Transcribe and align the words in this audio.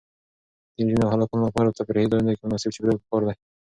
د 0.75 0.77
نجونو 0.85 1.03
او 1.05 1.11
هلکانو 1.15 1.47
لپاره 1.47 1.69
په 1.69 1.77
تفریحي 1.79 2.09
ځایونو 2.11 2.33
کې 2.37 2.43
مناسب 2.45 2.69
چاپیریال 2.73 2.97
پکار 3.01 3.21
دی. 3.27 3.35